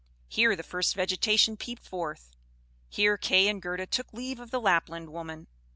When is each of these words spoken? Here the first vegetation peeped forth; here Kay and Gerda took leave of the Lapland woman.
Here 0.27 0.55
the 0.55 0.63
first 0.63 0.95
vegetation 0.95 1.57
peeped 1.57 1.83
forth; 1.85 2.31
here 2.89 3.17
Kay 3.19 3.47
and 3.47 3.61
Gerda 3.61 3.85
took 3.85 4.11
leave 4.11 4.39
of 4.39 4.49
the 4.49 4.59
Lapland 4.59 5.11
woman. 5.11 5.45